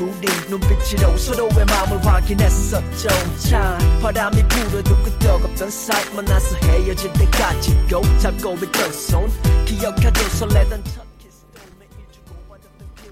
[0.00, 8.54] 둘이 눈빛으로 서로의 마음을 확인했었죠 참 바람이 불어도 끄떡없던 사이 만나서 헤어질 때까지 꼭 잡고
[8.54, 9.30] 있던 손
[9.66, 13.02] 기억하죠 설레던 첫 키스도 매일 주고받았던 그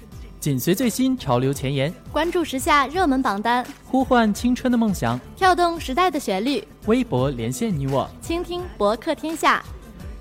[0.00, 5.18] 흔적 紧随最新潮流前沿，关注时下热门榜单，呼唤青春的梦想。
[5.36, 9.62] 跳动时代的旋律，微博连线你我，倾听博客天下。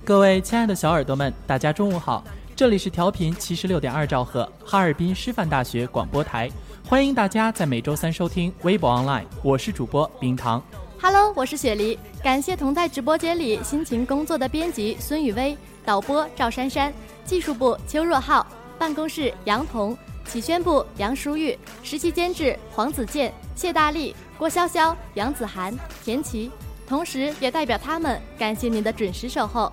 [0.06, 2.24] 各位亲爱的小耳朵们，大家中午好，
[2.57, 6.49] 这里是调频七十六点二兆赫哈尔滨师范大学广播台，
[6.87, 10.63] 欢迎大家在每周三收听微博 online，我是主播冰糖。
[11.03, 16.95] Hello，我是雪梨，感谢同在直播间里辛勤工作的编辑孙雨薇、导播赵珊珊、
[17.25, 18.47] 技术部邱若浩、
[18.79, 26.49] 办公室杨彤、企宣部杨淑玉、实习监制黄子健、谢大力、郭潇潇、杨子涵、田琪，
[26.87, 29.73] 同时也代表他们感谢您的准时守候。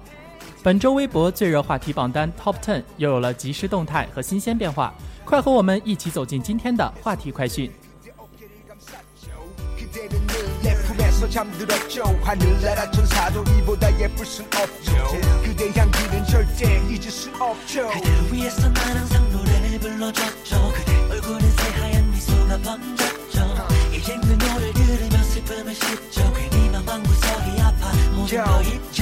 [0.64, 4.94] 本周微博最热话题榜单 Top Ten 又有了即时动态和新鲜变化，
[5.26, 7.72] 快和我们一起走进今天的话题快讯。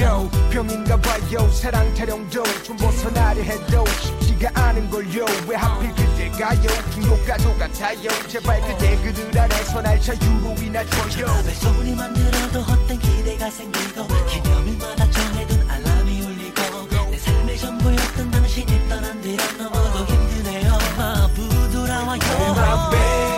[0.00, 1.46] Yo, 병인가 봐요.
[1.50, 5.26] 사랑 타령도 좀 벗어나려 해도 쉽지가 않은걸요.
[5.46, 6.68] 왜 하필 그대가요?
[6.94, 8.08] 중독과도 같아요.
[8.26, 11.26] 제발 그대 그들 안에서 날 자유로이나 줘요.
[11.44, 19.20] 왜 소리만 들어도 헛된 기대가 생기고 기념일마다 정해둔 알람이 울리고 내 삶의 전부였던 당신이 떠난
[19.20, 20.78] 뒤로 너무도 힘드네요.
[20.96, 23.29] 마부 돌아와요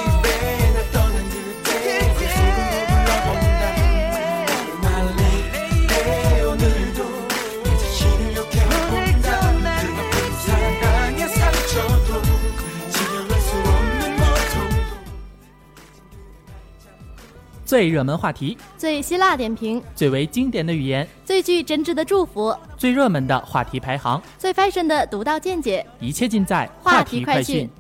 [17.73, 25.87] 最热门话题，最希腊点评，最为经典的语言，最具真挚的祝福，最热门的话题排行，最 fashion 的独到见解。
[25.99, 27.71] 一切尽在话题题快讯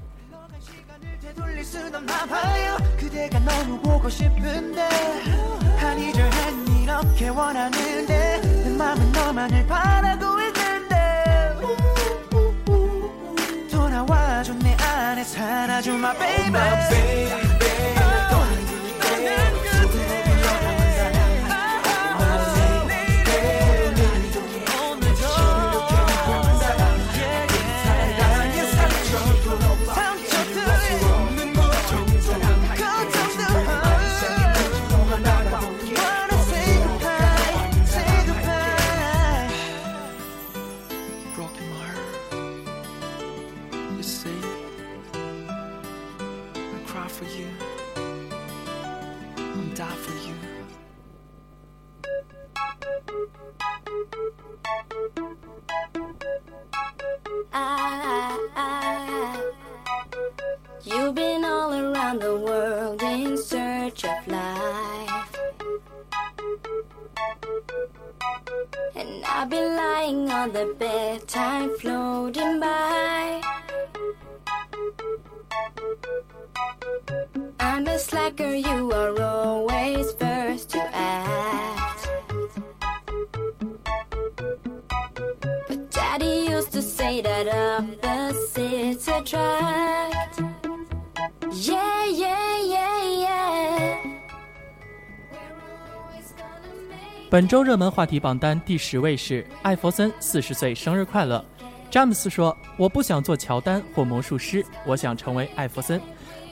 [97.32, 101.42] 本周热门话题榜单第十位是艾弗森四十岁生日快乐。
[101.90, 105.98] 詹姆斯说：“我不想做乔丹或魔术师，我想成为艾弗森。”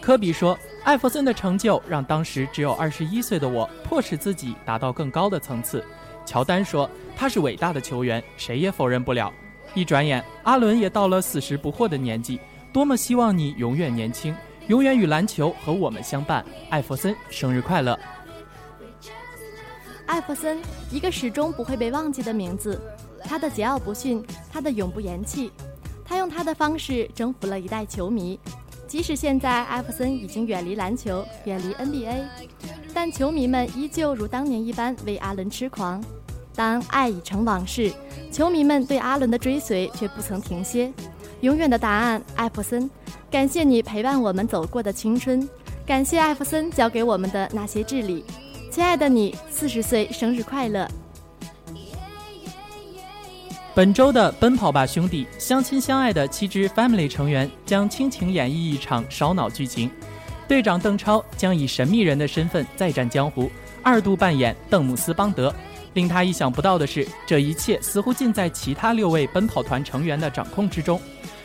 [0.00, 5.84] 科比说：“艾弗森的成就让当时只有二十一岁的我迫使自己达到更高的层次。”
[6.24, 9.30] 乔丹说：“他是伟大的球员，谁也否认不了。”
[9.76, 12.40] 一转眼，阿伦也到了四十不惑的年纪，
[12.72, 14.34] 多么希望你永远年轻，
[14.68, 16.42] 永远与篮球和我们相伴。
[16.70, 18.00] 艾弗森，生日快乐！
[20.10, 20.58] 艾弗森，
[20.90, 22.80] 一个始终不会被忘记的名字。
[23.22, 24.20] 他的桀骜不驯，
[24.52, 25.52] 他的永不言弃，
[26.04, 28.36] 他用他的方式征服了一代球迷。
[28.88, 32.24] 即使现在艾弗森已经远离篮球，远离 NBA，
[32.92, 36.02] 但球迷们依旧如当年一般为阿伦痴狂。
[36.56, 37.92] 当爱已成往事，
[38.32, 40.92] 球迷们对阿伦的追随却不曾停歇。
[41.42, 42.90] 永远的答案，艾弗森，
[43.30, 45.48] 感谢你陪伴我们走过的青春，
[45.86, 48.24] 感谢艾弗森教给我们的那些智理。
[48.70, 50.88] 亲爱的你，四十岁生日快乐！
[53.74, 59.90] 本周的《奔跑吧兄弟》，相亲相爱的七支 Family 成员将倾情演绎一场烧脑剧情。
[60.46, 63.50] 队长邓超将以神秘人的身份再战江湖，
[63.82, 65.52] 二度扮演邓姆斯邦德。
[65.94, 71.00] 令他意想不到的是，这一切似乎尽在其他六位奔跑团成员的掌控之中。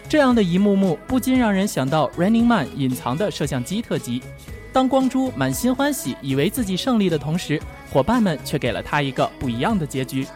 [0.07, 4.21] 这样的一幕幕不禁让人想到《Running Man》隐藏的摄像机特辑。
[4.75, 7.57] 当光洙满心欢喜，以为自己胜利的同时，
[7.89, 10.27] 伙伴们却给了他一个不一样的结局。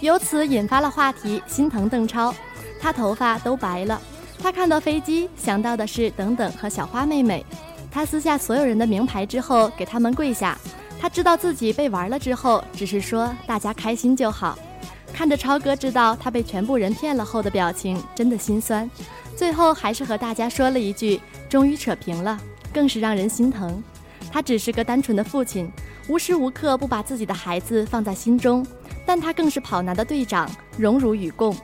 [0.00, 2.34] 由此引发了话题，心疼邓超，
[2.80, 4.02] 他头发都白了。
[4.40, 7.46] 他看到飞机，想到的是等等和小花妹妹。
[7.88, 10.58] 他撕下所有人的名牌之后，给他们跪下。
[10.98, 14.58] 他知道自己被玩了之后，只是说大家开心就好。
[15.12, 18.90] 看着超哥知道他被全部人骗了后的表情，真的心酸。
[19.36, 22.36] 最后还是和大家说了一句：“终于扯平了。”
[22.72, 23.82] 更是让人心疼。
[24.30, 25.70] 他只是个单纯的父亲，
[26.08, 28.66] 无时无刻不把自己的孩子放在心中，
[29.06, 31.56] 但他更是跑男的队长，荣辱与共。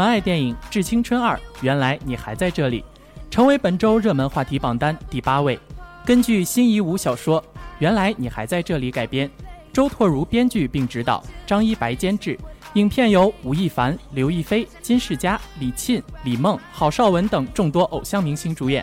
[0.00, 2.82] 纯爱电影《致青春二》，原来你还在这里，
[3.30, 5.60] 成为本周热门话题榜单第八位。
[6.06, 7.38] 根据辛夷坞小说
[7.80, 9.30] 《原来你还在这里》改编，
[9.74, 12.38] 周拓如编剧并执导，张一白监制。
[12.72, 18.82] 影片由吴亦凡、刘亦菲、金世佳、李沁、李梦、郝邵文等众多偶像明星主演。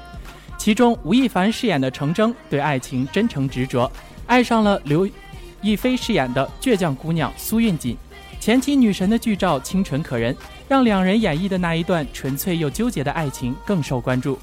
[0.55, 3.91] 其中，吴亦凡饰演的程铮对爱情真诚执着，
[4.27, 5.09] 爱上了刘
[5.63, 7.97] 亦菲饰演的倔强姑娘苏韵锦，
[8.39, 14.37] 前期女神的剧照清纯可人，让两人演绎的那一段纯粹又纠结的爱情更受关注。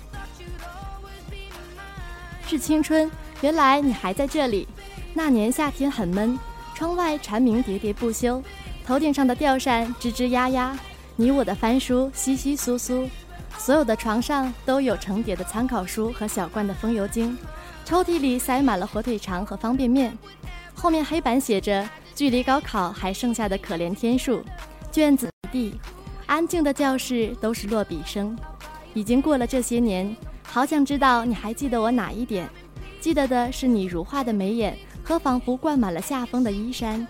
[2.47, 4.67] 致青春，原来你还在这里。
[5.13, 6.39] 那年夏天很闷，
[6.75, 8.43] 窗外蝉鸣喋喋不休，
[8.87, 10.79] 头顶上的吊扇吱吱呀呀，
[11.17, 13.09] 你我的翻书稀稀疏疏，
[13.57, 17.37] 所有的床上都有成叠的参考书和小罐的风油精，
[17.85, 20.17] 抽屉里塞满了火腿肠和方便面，
[20.75, 24.45] 后面黑板写着距离高考还剩下的可怜天数，
[24.91, 25.81] 卷子一地，
[26.27, 28.37] 安静的教室都是落笔声。
[28.95, 30.17] 已经过了这些年，
[30.47, 32.49] 好想知道你还记得我哪一点？
[33.01, 37.07] 记得的是你如画的眉眼和仿佛灌满了夏风的衣衫。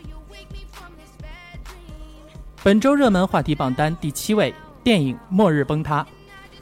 [2.62, 4.52] 本周热门话题榜单第七位，
[4.83, 6.02] 电影《末日崩塌》。《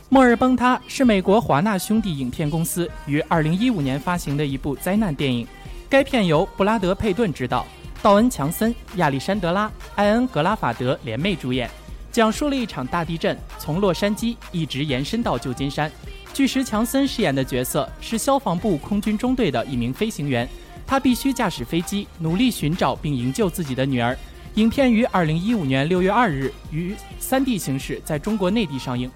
[0.09, 5.47] 末日崩塌》是美国华纳兄弟影片公司于2015年发行的一部灾难电影。
[5.89, 7.65] 该片由布拉德·佩顿执导，
[8.03, 11.71] 道恩·强森、亚历山德拉·艾恩·格拉法德联袂主演，
[12.13, 15.91] 讲述了一场大地震从洛杉矶一直延伸到旧金山。
[16.35, 20.49] 巨石，强森饰演的角色是消防部空军中队的一名飞行员，
[20.87, 24.17] 他必须驾驶飞机，努力寻找并营救自己的女儿。
[24.57, 29.11] 影片于二零一五年六月二日于三 D 形式在中国内地上映。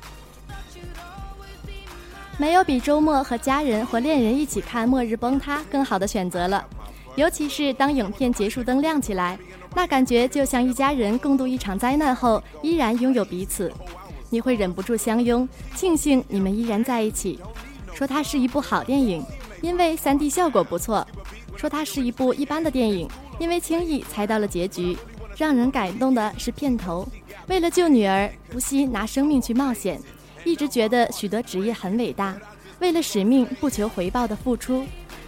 [2.38, 6.66] 没有比周末和家人或恋人一起看《末日崩塌》更好的选择了，
[7.16, 9.38] 尤其是当影片结束灯亮起来，
[9.74, 13.72] 那感觉就像一家人共度一场灾难后依然拥有彼此，
[14.30, 17.40] 你会忍不住相拥，庆幸你们依然在一起。
[17.94, 19.24] 说它是一部好电影，
[19.62, 21.02] 因为 3D 效果不错；
[21.56, 23.08] 说它是一部一般的电影，
[23.38, 24.96] 因为轻易猜到了结局。
[25.38, 27.06] 让人感动的是片头，
[27.46, 30.00] 为了救女儿，不惜拿生命去冒险。
[30.44, 32.34] 一直觉得许多职业很伟大，
[32.78, 34.86] 为了使命不求回报的付出。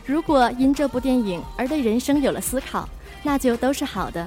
[0.09, 2.89] 如果因这部电影而对人生有了思考，
[3.23, 4.27] 那就都是好的。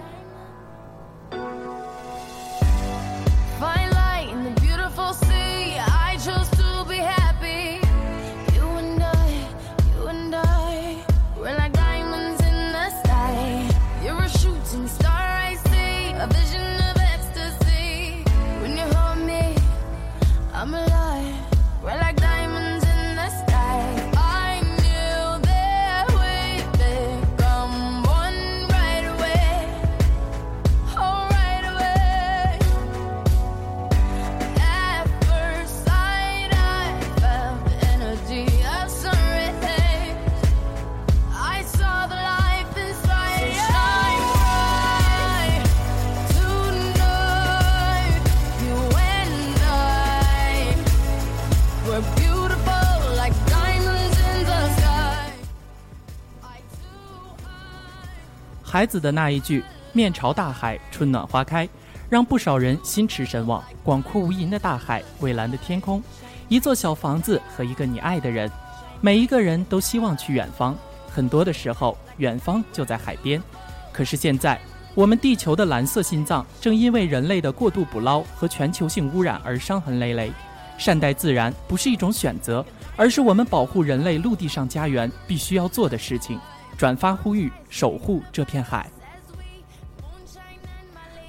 [58.81, 61.69] 孩子的那一句“面朝大海，春暖花开”，
[62.09, 63.63] 让不少人心驰神往。
[63.83, 66.01] 广阔无垠的大海，蔚蓝的天空，
[66.49, 68.49] 一座小房子和一个你爱的人，
[68.99, 70.75] 每一个人都希望去远方。
[71.07, 73.39] 很多的时候，远方就在海边。
[73.93, 74.59] 可是现在，
[74.95, 80.31] 我们地球的蓝色心脏正因为人类的过度捕捞和全球性污染而伤痕累累。
[80.79, 86.39] 善待自然不是一种选择，而是我们保护人类陆地上家园必须要做的事情。
[86.77, 88.89] 转发呼吁，守护这片海。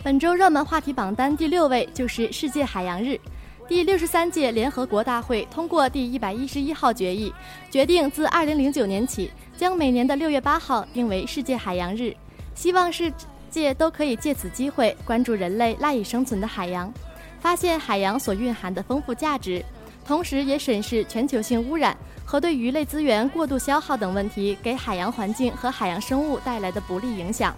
[0.02, 3.20] 本周热门话题榜单第六位就是世界海洋日。
[3.68, 7.32] 第六十三届联合国大会通过第一百一十一号决议，
[7.70, 12.14] 决定自二零零九年起，将每年的六月八号定为世界海洋日，
[12.54, 13.10] 希望世
[13.48, 16.92] 界都可以借此机会关注人类赖以生存的海洋，
[17.38, 19.64] 发现海洋所蕴含的丰富价值，
[20.04, 21.96] 同时也审视全球性污染
[22.32, 27.54] 和对鱼类资源过度消耗等问题给海洋环境和海洋生物带来的不利影响。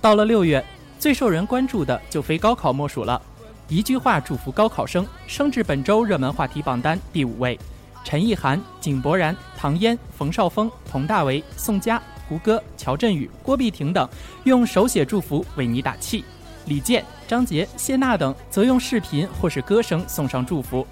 [0.00, 0.64] 到了六月，
[0.98, 3.22] 最受人关注的就非高考莫属了。
[3.68, 7.56] 一句话祝福高考生，升至本周热门话题榜单第五位。
[8.02, 14.08] 陈意涵、井柏然、唐嫣、冯绍峰、佟大为、宋佳、胡歌、乔振宇、郭碧婷等
[14.42, 16.24] 用手写祝福为你打气；
[16.66, 20.84] 李健、张杰、谢娜等则用视频或是歌声送上祝福。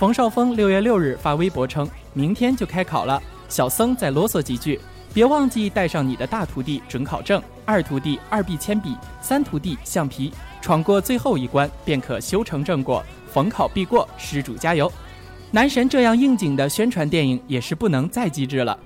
[0.00, 4.80] 冯绍峰六月六日发微博称：“明天就开考了，小僧再啰嗦几句，
[5.12, 14.90] 别忘记带上你的大徒弟准考证、二徒弟二 B 铅笔、三徒弟橡皮，闯过最后一关便可修成正果，逢考必过，施主加油！”
[15.52, 18.78] 男神这样应景的宣传电影也是不能再机智了。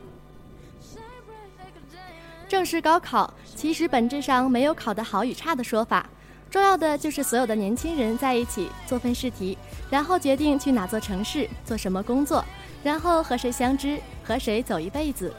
[2.49, 6.11] 正式高考其实本质上没有考得好与差的说法，
[6.51, 9.57] 重要的就是所有的年轻人在一起做份试题，
[9.91, 12.45] 然后决定去哪座城市做什么工作，
[12.83, 15.33] 然后和谁相知，和谁走一辈子。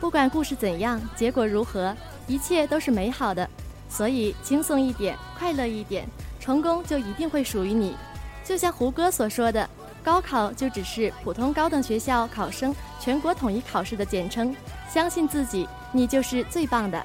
[0.00, 1.96] 不管故事怎样，结果如何，
[2.26, 3.48] 一切都是美好的。
[3.88, 6.06] 所以轻松一点，快乐一点，
[6.40, 7.94] 成功就一定会属于你。
[8.42, 9.68] 就像胡歌所说的，
[10.02, 14.54] 高考就只是普通高等学校考生全国统一考试的简称。
[14.88, 17.00] 相信自己，你就是最棒的。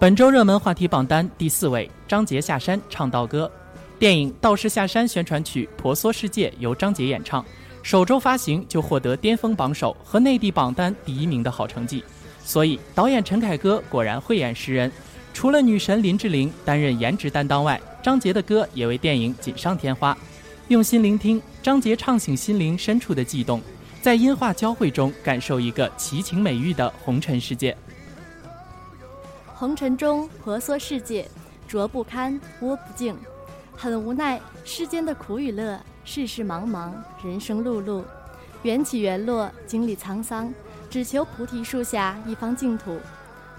[0.00, 3.50] 本周热门话题榜单第四位，张杰下山唱道歌。
[3.98, 7.44] 电影《道士下山》宣传曲《婆娑世界》由张杰演唱，
[7.82, 12.04] 首周发行就获得巅峰榜首和内地榜单第一名的好成绩。
[12.44, 14.88] 所以导演陈凯歌果然慧眼识人，
[15.34, 20.16] 除了女神林志玲担任颜值担当外，张杰的歌也为电影锦上添花。
[20.68, 23.60] 用心聆听，张杰唱醒心灵深处的悸动，
[24.00, 27.76] 在音画交汇中感受一个奇情美玉的红尘世界。
[29.58, 31.28] 红尘中婆娑世界，
[31.66, 33.16] 浊不堪，窝不净，
[33.76, 36.92] 很无奈世间的苦与乐，世事茫茫，
[37.24, 38.04] 人生碌碌，
[38.62, 40.54] 缘起缘落，经历沧桑，
[40.88, 43.00] 只求菩提树下一方净土，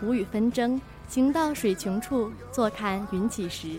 [0.01, 3.77] 无与纷争，行到水穷处，坐看云起时。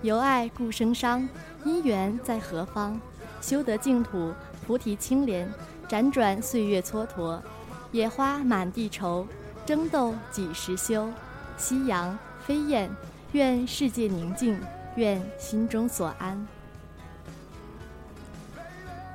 [0.00, 1.28] 由爱故生伤，
[1.66, 2.98] 因缘在何方？
[3.42, 4.32] 修得净土，
[4.66, 5.46] 菩提清莲，
[5.86, 7.38] 辗转岁月蹉跎，
[7.90, 9.26] 野花满地愁，
[9.66, 11.06] 争斗几时休？
[11.62, 12.90] 夕阳飞燕，
[13.30, 14.58] 愿世界宁静，
[14.96, 16.44] 愿心中所安。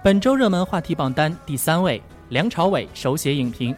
[0.02, 3.76] 本周热门话题榜单第三位，梁朝伟手写影评。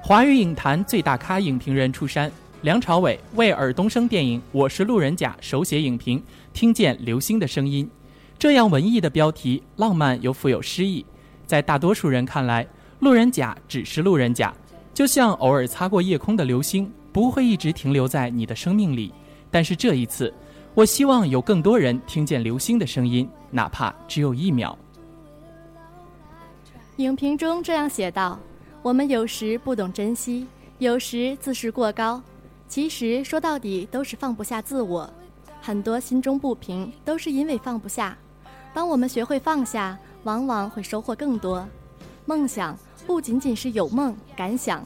[0.00, 2.30] 华语影坛最大咖影评人出山，
[2.62, 6.22] 梁朝伟为尔冬升电影《我是路人甲》手写影评，
[6.52, 7.90] 听见流星的声音。
[8.38, 11.04] 这样文艺的标题，浪漫又富有诗意。
[11.48, 12.64] 在大多数人看来，
[13.00, 14.54] 路人甲只是路人甲，
[14.94, 19.14] 就像偶尔擦过夜空的流星，不会一直停留在你的生命里。
[19.48, 20.34] 但是这一次，
[20.74, 24.76] 我希望有更多人听见流星的声音，哪怕只有一秒。
[26.96, 28.36] 影评中这样写道
[28.82, 30.44] ：“我们有时不懂珍惜，
[30.78, 32.20] 有时自视过高，
[32.68, 35.08] 其实说到底都是放不下自我。
[35.62, 38.18] 很多心中不平，都是因为放不下。
[38.74, 41.64] 当我们学会放下，往往会收获更多。
[42.26, 44.84] 梦想不仅仅是有梦、敢想，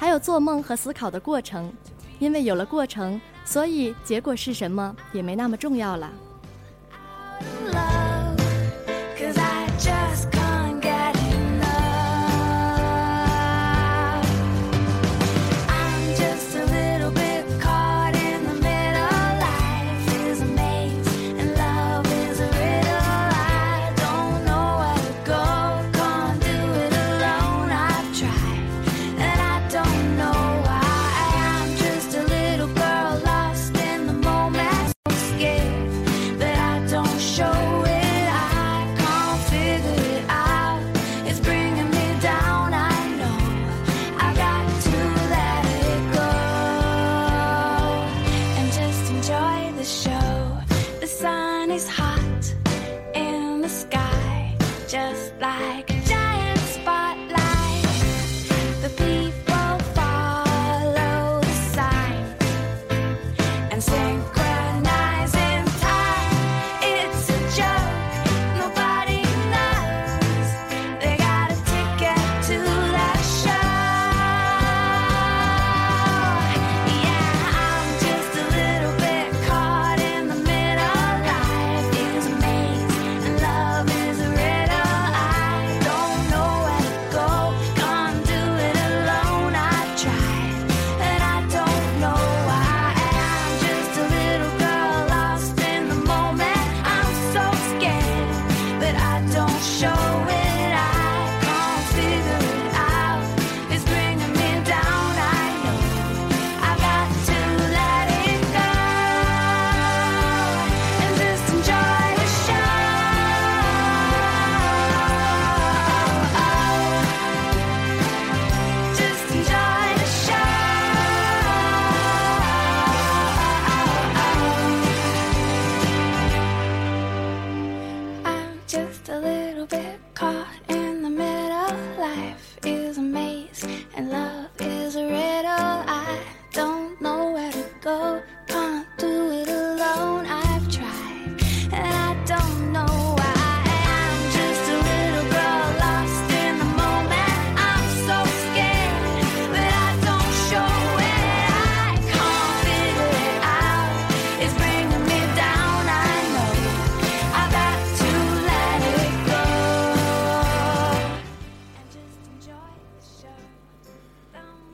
[0.00, 1.70] 还有做梦和思考的过程。
[2.18, 6.10] 因为有了过程，所以结果是什么也没那么重要了。”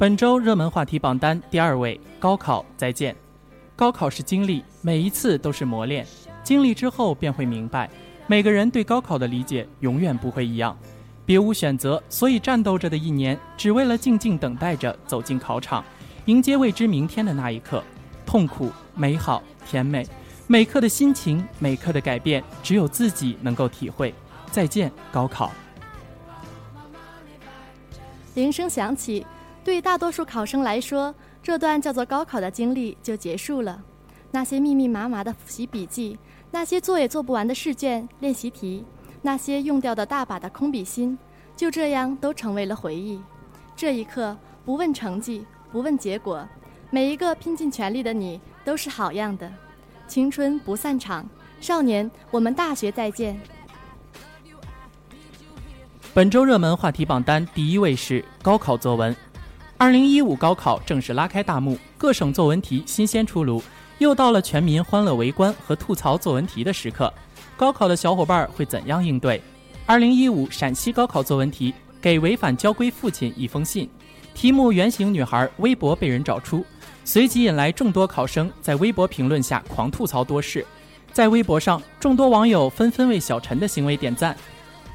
[0.06, 3.12] 本周热门话题榜单第二位，高考再见。
[3.74, 6.06] 高考是经历，每一次都是磨练。
[6.44, 7.90] 经历之后便会明白，
[8.28, 10.78] 每个人对高考的理解永远不会一样。
[11.24, 15.84] 别无选择，所以战斗着的一年，只为了静静等待着走进考场，
[16.26, 17.82] 迎接未知明天的那一刻。
[18.24, 20.06] 痛苦、美好、甜美，
[20.46, 24.14] 每刻的心情，每刻的改变，只有自己能够体会。
[24.52, 25.50] 再见，高考。
[28.34, 29.26] 铃声响起，
[29.66, 33.82] 对大多数考生来说，这段叫做高考的经历就结束了。
[34.30, 36.16] 那些密密麻麻的复习笔记，
[36.52, 38.84] 那些做也做不完的试卷、练习题，
[39.22, 41.18] 那些用掉的大把的空笔芯，
[41.56, 43.20] 就这样都成为了回忆。
[43.74, 46.48] 这一刻，不问成绩，不问结果，
[46.88, 49.52] 每一个拼尽全力的你都是好样的。
[50.06, 51.28] 青春不散场，
[51.60, 53.36] 少年，我们大学再见。
[56.14, 59.14] 本周热门话题榜单第一位是高考作文。
[59.78, 63.62] 二零一五高考正式拉开大幕，各省作文题新鲜出炉，
[63.98, 67.12] 又到了全民欢乐围观和吐槽作文题的时刻。
[67.58, 69.40] 高考的小伙伴会怎样应对？
[69.84, 73.86] 二零一五陕西高考作文题：给违反交规父亲一封信。
[74.34, 76.64] 题目原型女孩微博被人找出，
[77.04, 80.64] 随即引来众多考生在微博评论下狂吐槽多事。
[81.12, 84.34] 在微博上，众多网友纷纷为小陈的行为点赞。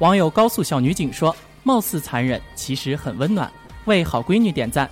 [0.00, 3.48] 网友高速小女警说：“貌似残忍，其实很温暖。”
[3.84, 4.88] 为好闺女点赞。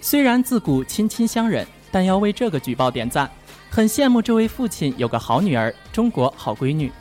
[0.00, 3.30] 虽然自古亲亲相忍，但要为这个举报点赞。
[3.70, 6.92] 很羡慕这位父亲有个好女儿，中国好闺女。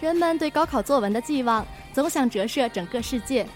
[0.00, 3.46] 人们对高考作文的寄望总想折射整个世界，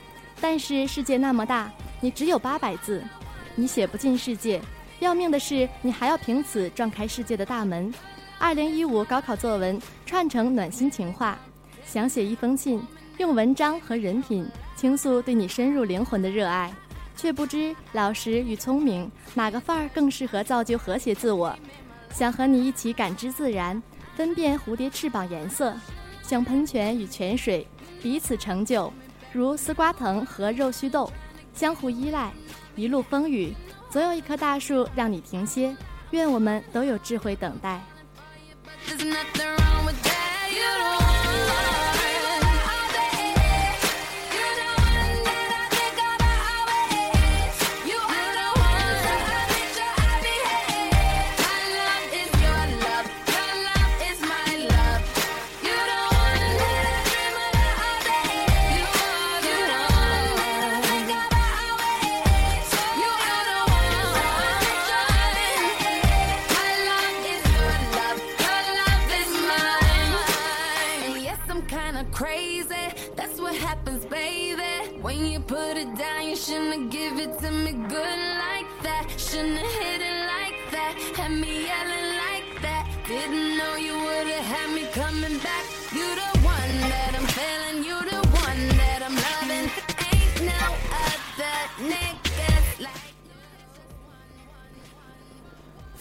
[0.40, 3.03] 但是世界那么大，你只有八百字，
[3.55, 4.61] 你写不进世界。
[5.01, 7.92] 要命的是，你还要凭此撞开世界的大门。
[8.38, 11.38] 二零一五高考作文串成暖心情话，
[11.87, 12.83] 想写一封信，
[13.18, 14.46] 用文章和人品
[14.77, 16.73] 倾诉对你深入灵魂的热爱，
[17.17, 21.59] 却不知老实与聪明哪个范儿更适合造就和谐自我。
[22.12, 23.83] 想和你一起感知自然，
[24.15, 25.75] 分辨蝴蝶翅膀颜色，
[26.23, 27.67] 像喷泉与泉水
[28.03, 28.93] 彼此成就，
[29.33, 31.11] 如丝瓜藤和肉须豆
[31.55, 32.31] 相互依赖。
[32.75, 33.55] 一路风雨，
[33.89, 35.75] 总有一棵大树让你停歇。
[36.11, 37.81] 愿我们都有智慧等待。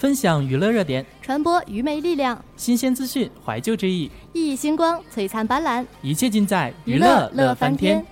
[0.06, 8.06] 分享娱乐热点、传播愚昧力量，新鲜资讯、怀旧之意，熠熠星光，璀璨斑斓，一切尽在娱乐乐乐翻天。。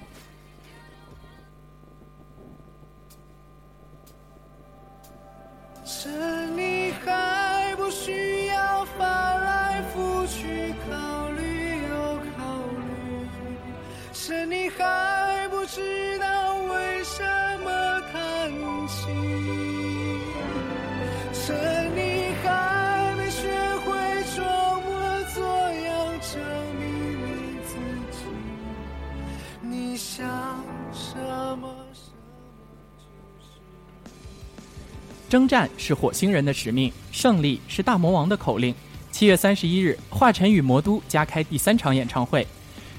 [35.34, 38.72] 征战是火星人的使命，胜利是大魔王的口令。
[39.12, 42.46] 七月三十一日，华晨宇魔都加开第三场演唱会。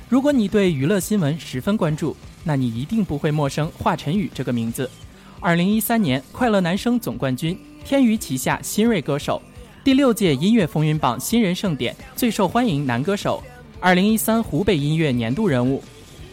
[0.09, 4.90] 如果你对娱乐新闻十分关注，那你一定不会陌生华晨宇这个名字。
[5.38, 9.40] 二零一三年快乐男声总冠军，天娱旗下新锐歌手，
[9.85, 13.40] 第六届音乐风云榜新人盛典最受欢迎男歌手，
[13.79, 15.81] 二零一三湖北音乐年度人物。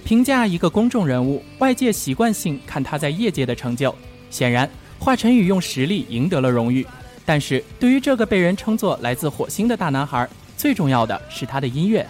[0.03, 3.93] 评价一个公众人物，外界习惯性看他在业界的成就。
[4.31, 4.67] 显然，
[5.03, 6.85] 华晨宇用实力赢得了荣誉。
[7.25, 12.07] 但是对于这个被人称作来自火星的大男孩，最重要的是他的音乐。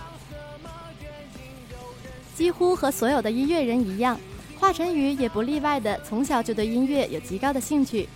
[2.35, 4.19] 几乎和所有的音乐人一样，
[4.59, 8.09] 华晨宇也不例外的从小就对音乐有极高的兴趣。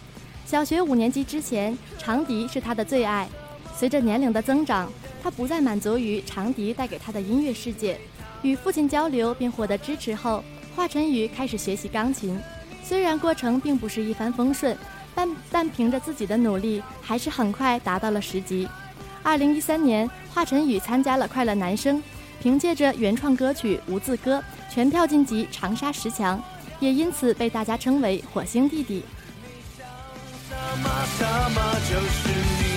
[0.46, 3.30] 小学五年级之前，长笛是他的最爱。
[3.78, 4.92] 随着年龄的增长，
[5.24, 7.98] 他不再满足于长笛带给他的音乐世界。
[8.42, 10.44] 与父亲交流并获得支持后，
[10.76, 12.38] 华晨宇开始学习钢琴。
[12.88, 14.78] 虽然过程并不是一帆风顺，
[15.16, 18.70] 但但凭着自己的努力，还是很快达到了十级。
[19.24, 21.98] 二零一三年，华晨宇参加了《快乐男声》，
[22.40, 24.38] 凭借着原创歌曲《无字歌》
[24.72, 26.40] 全票晋级长沙十强，
[26.80, 29.04] 也因此被大家称为“火星弟弟”。
[30.48, 32.75] 什么什么就是你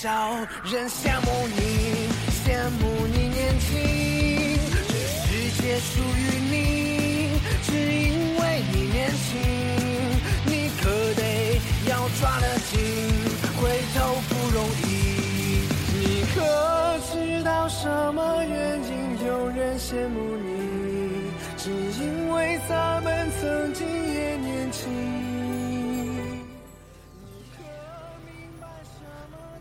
[0.00, 0.06] 少
[0.62, 1.60] 人羡慕你，
[2.46, 3.66] 羡慕你年轻，
[4.86, 5.26] 这世
[5.60, 6.54] 界属于你，
[7.64, 9.42] 只因为你年轻，
[10.46, 11.20] 你可得
[11.90, 12.78] 要抓得紧，
[13.60, 14.86] 回头不容易。
[15.98, 16.36] 你可
[17.10, 21.32] 知道什么原因有人羡慕你？
[21.56, 23.84] 只因为咱们曾经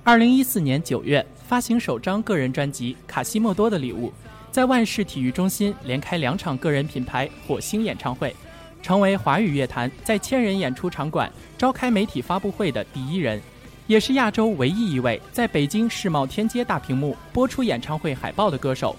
[0.08, 4.08] 二零一四年九月发行首张个人专辑《卡西莫多的礼物》，
[4.50, 8.34] 在万市体育中心连开两场个人品牌火星演唱会，
[8.82, 13.42] 成为华语乐坛在千人演出场馆召开媒体发布会的第一人，
[13.86, 18.96] 也是亚洲唯一一位在北京世贸天阶大屏幕播出演唱会海报的歌手。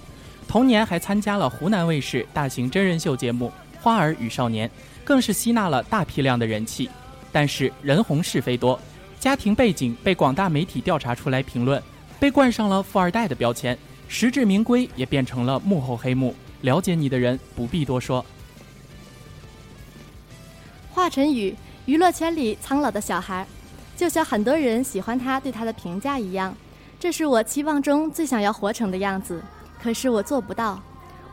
[0.47, 3.51] 同年还参加了湖南卫视大型真人秀节目
[3.83, 4.69] 《花儿与少年》，
[5.03, 6.87] 更是吸纳了大批量的人气。
[7.31, 8.79] 但是人红是非多，
[9.19, 11.81] 家庭背景被广大媒体调查出来评论，
[12.19, 13.77] 被冠上了富二代的标签，
[14.07, 16.33] 实至名归，也变成了幕后黑幕。
[16.61, 18.25] 了解你的人不必多说。
[20.91, 21.53] 华晨宇，
[21.85, 23.45] 娱乐圈里苍老的小孩，
[23.97, 26.55] 就像很多人喜欢他对他的评价一样，
[26.97, 29.41] 这是我期望中最想要活成的样子。
[29.81, 30.81] 可是我做不到，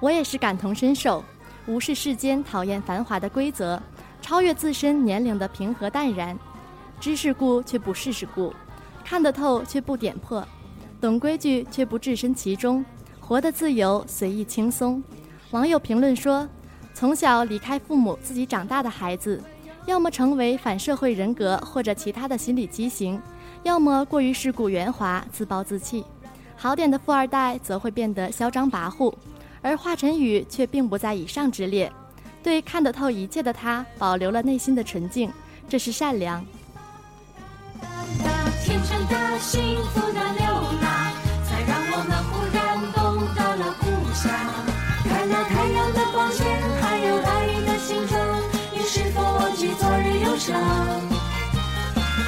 [0.00, 1.24] 我也是感同身受，
[1.66, 3.80] 无视世间讨厌繁华的规则，
[4.20, 6.36] 超越自身年龄的平和淡然，
[7.00, 8.52] 知世故却不世事故，
[9.04, 10.46] 看得透却不点破，
[11.00, 12.84] 懂规矩却不置身其中，
[13.20, 15.02] 活得自由随意轻松。
[15.50, 16.48] 网友评论说
[16.94, 19.42] ：“从小离开父母自己长大的孩子。”
[19.86, 23.22] 要么成为反社会人格或者其他的心理畸形，
[23.62, 26.04] 要么过于世故圆滑、自暴自弃。
[26.56, 29.14] 好点的富二代则会变得嚣张跋扈，
[29.62, 31.92] 而华晨宇却并不在以上之列。
[32.42, 35.30] 对看得透一切的他，保留了内心的纯净，
[35.68, 36.44] 这是善良。
[39.36, 40.46] 天真幸福的流
[40.80, 41.12] 浪，
[41.44, 44.32] 才让我们忽然懂得了故乡。
[45.04, 46.46] 看那太阳的光线，
[46.80, 48.16] 还有爱的形状，
[48.72, 50.56] 你是否忘记昨日忧伤？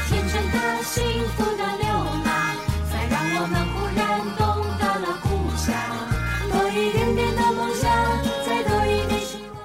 [0.09, 1.01] 天真的幸
[1.33, 2.29] 福的流浪，
[2.91, 4.45] 才让我们忽然懂
[4.77, 5.73] 得了故乡。
[6.53, 7.89] 多一点点的梦想，
[8.45, 9.65] 再多一点希望，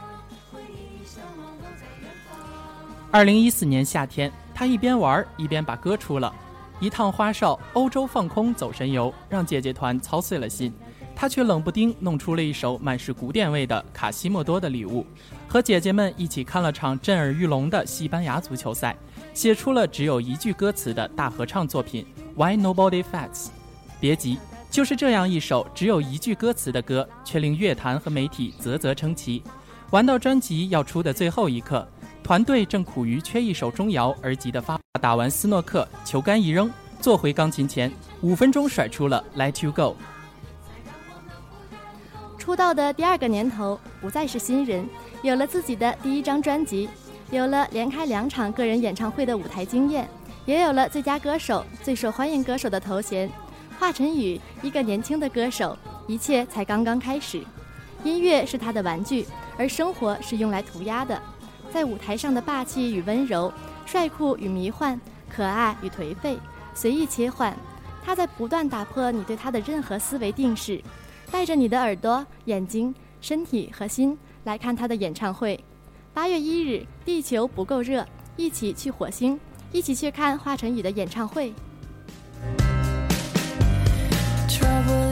[0.53, 2.39] 回忆向往都在远方。
[3.11, 6.33] 二零一四年夏天，他一边玩一边把歌出了。
[6.79, 10.73] 一趟花哨欧洲放空走神游，让姐姐团操碎了心，
[11.15, 15.05] 他却冷不丁弄出了一首满是古典味的卡西莫多的礼物，
[15.47, 18.95] 和姐姐们一起看了场震耳欲聋的西班牙足球赛，
[19.33, 22.05] 写出了只有一句歌词的大合唱作品
[22.35, 23.45] 《Why Nobody Fights》。
[23.99, 24.37] 别急，
[24.69, 29.41] 就是这样一首只有一句歌词的歌，却令乐坛和媒体啧啧称奇。
[29.91, 31.87] 玩到专辑要出的最后一刻，
[32.23, 34.79] 团队正苦于缺一首钟摇而急得发。
[35.01, 39.81] 打完斯诺克，球杆一扔，坐回钢琴前，五分钟甩出了《Let You Go》。
[42.37, 44.87] 出道的第二个年头，不再是新人，
[45.21, 46.89] 有了自己的第一张专辑，
[47.29, 50.07] 有了连开两场个人演唱会的舞台经验，
[50.45, 53.29] 也有了最佳歌手、最受欢迎歌手的头衔。
[53.77, 57.43] 华晨宇，一个年轻的歌手，一切才刚刚开始。
[58.05, 59.25] 音乐是他的玩具，
[59.57, 61.21] 而生活是用来涂鸦的。
[61.73, 63.51] 在舞台上的霸气与温柔，
[63.83, 66.37] 帅酷与迷幻，可爱与颓废，
[66.75, 67.51] 随意切换。
[68.05, 70.79] 他在不断打破你对他的任何思维定式，
[71.31, 75.59] 带着你的耳朵、眼睛、身体和心来看他的演唱会。
[76.13, 78.05] 八月一日，地球不够热，
[78.37, 79.39] 一起去火星，
[79.71, 81.51] 一起去看华晨宇的演唱会。
[84.47, 85.02] Trouble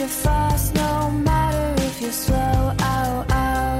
[0.00, 2.72] you're fast, no matter if you're slow.
[2.80, 3.78] Oh, oh.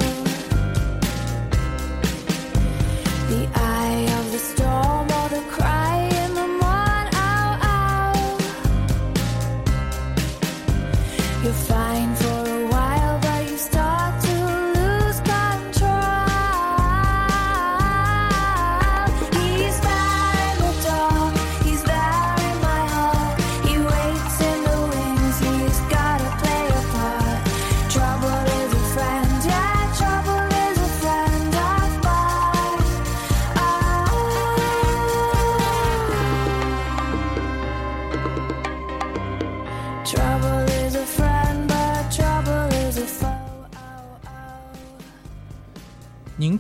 [3.30, 7.06] The eye of the storm or the cry in the morn.
[7.14, 7.58] Oh.
[7.72, 8.38] oh.
[11.42, 11.62] You're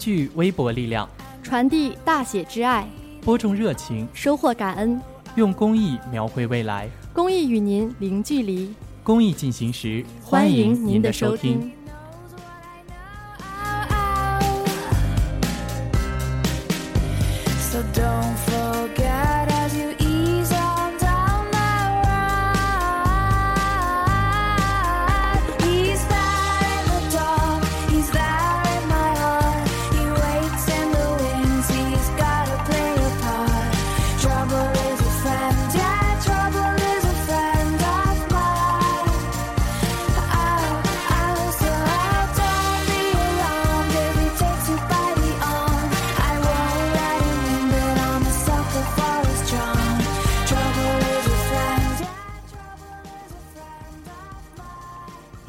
[0.00, 1.06] 聚微薄力量，
[1.42, 2.88] 传递大写之爱，
[3.20, 4.98] 播种热情，收获感恩，
[5.36, 6.88] 用公益描绘未来。
[7.12, 8.74] 公益与您零距离。
[9.02, 11.70] 公益进行时，欢迎您您的收收听。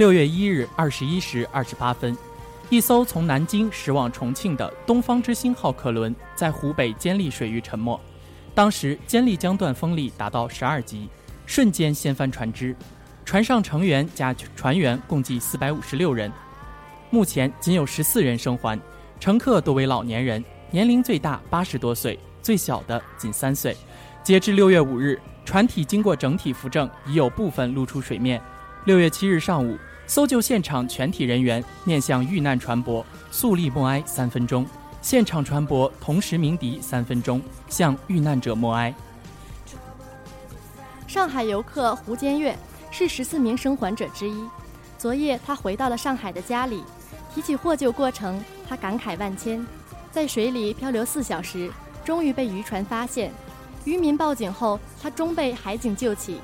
[0.02, 2.18] 六月一日二十一时二十八分，
[2.72, 8.02] 一艘从南京驶往重庆的“东方之星”号客轮在湖北监利水域沉没。
[8.56, 11.08] 当时监利江段风力达到十二级，
[11.46, 12.76] 瞬间掀翻船只，
[13.26, 16.32] 船上成员加船员共计四百五十六人，
[17.12, 18.82] 目前仅有十四人生还，
[19.20, 23.78] 乘客多为老年人，年龄最大八十多岁，最小的仅三岁。
[24.24, 28.42] 截至六月五日，船体经过整体扶正，已有部分露出水面。
[28.86, 29.78] 六月七日上午，
[30.12, 33.02] 搜救现场全体人员面向遇难船舶
[33.32, 34.66] 肃立默哀三分钟，
[35.02, 38.94] 现场船舶同时鸣笛三分钟，向遇难者默哀。
[41.08, 42.54] 上海游客胡坚月
[42.92, 44.44] 是十四名生还者之一。
[44.98, 46.84] 昨夜，他回到了上海的家里，
[47.34, 49.66] 提起获救过程，他感慨万千。
[50.12, 51.72] 在水里漂流四小时，
[52.04, 53.32] 终于被渔船发现。
[53.86, 56.42] 渔民报警后，他终被海警救起。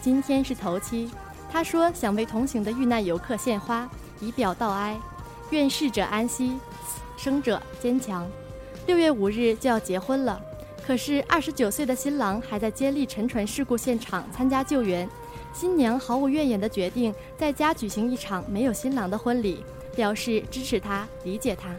[0.00, 1.10] 今天是头七，
[1.50, 3.88] 他说想为同行的遇难游客献花，
[4.20, 4.98] 以表道哀，
[5.50, 6.58] 愿逝者安息，
[7.16, 8.28] 生者坚强。
[8.86, 10.40] 六月五日就要结婚了。
[10.86, 15.08] 可是，二十九岁的新郎还在接力沉船事故现场参加救援。
[15.52, 21.74] 新娘毫无怨言地决定在家举行一场没有新郎的婚礼，表示支持他、理解他。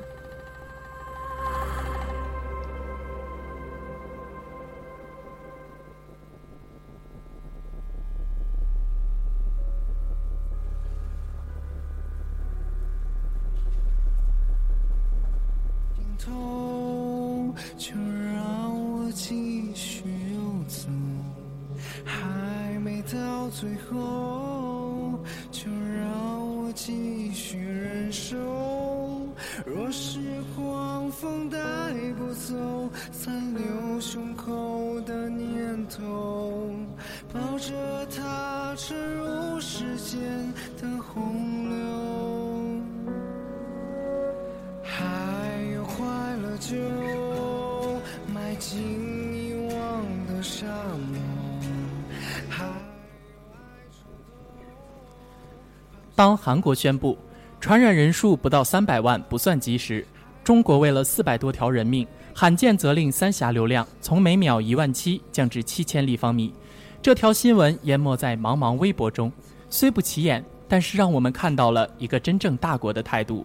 [56.29, 57.17] 当韩国宣布
[57.59, 60.05] 传染人数不到三百万不算及时，
[60.43, 62.05] 中国为了四百多条人命，
[62.35, 66.53] 罕见责令三峡流量从每秒一万七降至七千立方米。
[67.01, 69.31] 这条新闻淹没在茫茫微博中，
[69.71, 73.43] 虽不起眼，但是让我们看到了一个真正大国的态度。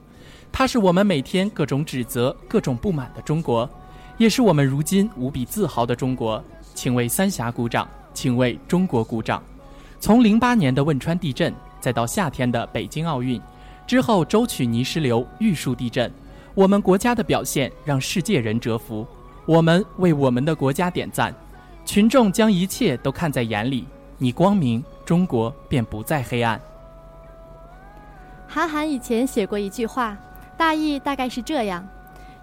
[0.52, 3.66] 它是我们每天各种指责、各种不满的中国，
[4.18, 6.44] 也是我们如今无比自豪的中国。
[6.74, 9.42] 请为三峡鼓掌，请为中国鼓掌。
[9.98, 11.50] 从零八年的汶川地震，
[11.84, 13.38] 再到夏天的北京奥运，
[13.86, 16.10] 之后舟曲泥石流、玉树地震，
[16.54, 19.06] 我们国家的表现让世界人折服。
[19.44, 21.34] 我们为我们的国家点赞，
[21.84, 23.84] 群众将一切都看在眼里，
[24.16, 26.58] 你光明，中国便不再黑暗。
[28.48, 30.16] 韩寒以前写过一句话，
[30.56, 31.86] 大意大概是这样：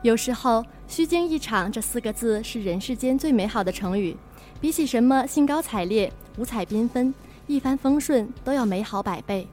[0.04, 4.16] 有时候“虚惊一场”这四个字是人世间最美好的成语，
[4.60, 7.12] 比起什么兴高采烈、五彩缤纷、
[7.52, 9.46] 一帆风顺都要美好百倍。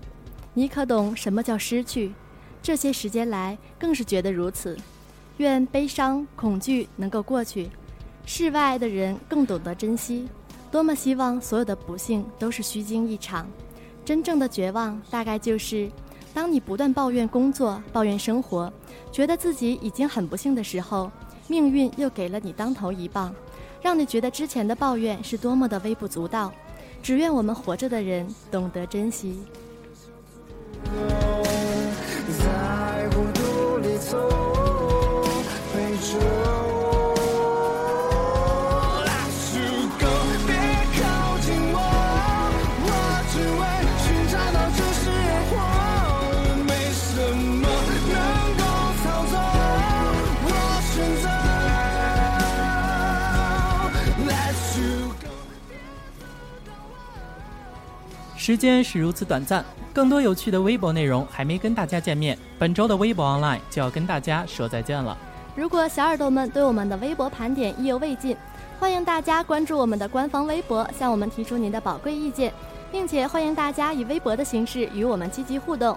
[0.54, 2.12] 你可懂什么叫失去？
[2.62, 4.76] 这些时间来，更是觉得如此。
[5.38, 7.68] 愿悲伤、恐惧能够过去，
[8.24, 10.28] 世外的人更懂得珍惜。
[10.70, 13.48] 多么希望所有的不幸都是虚惊一场，
[14.04, 15.90] 真正的绝望大概就是。
[16.32, 18.72] 当你不断抱怨工作、抱怨生活，
[19.10, 21.10] 觉得自己已经很不幸的时候，
[21.48, 23.34] 命运又给了你当头一棒，
[23.82, 26.52] 让你觉得之前的抱怨是多么的微不足道。
[27.02, 29.38] 只愿我们活着的人懂得珍惜。
[58.48, 62.38] 时间是如此短暂，更多有趣的微博内容还没跟大家见面。
[62.58, 65.14] 本周的微博 online 就要跟大家说再见了。
[65.54, 68.34] 如果小耳朵们对我们的微博盘点意犹未尽，
[68.80, 72.50] 欢迎大家关注我们的官方微博，向我们提出您的宝贵意见，
[72.90, 75.94] 并且欢迎大家以微博的形式与我们积极互动。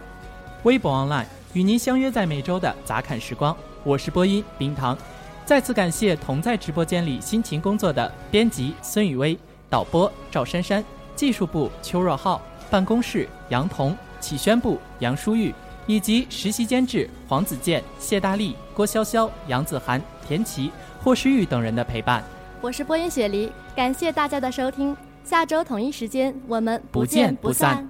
[0.63, 4.97] 微博 online 与您相约在每周的杂侃时光，我是播音冰糖。
[5.45, 9.39] 再次感谢同在直播间里辛勤工作的编辑孙雨薇、
[9.69, 10.83] 导播赵珊珊、
[11.15, 15.53] 技术部邱若浩、办公室杨彤、企宣部杨淑玉，
[15.85, 20.71] 以及实习监制黄子健、谢大力、郭潇潇、杨子涵、田琪、
[21.03, 22.23] 霍诗玉等人的陪伴。
[22.61, 27.89] 我是播音雪梨，感谢大家的收听，下周同一时间我们不见不散